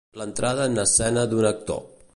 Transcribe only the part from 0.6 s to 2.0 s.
en escena d'un actor.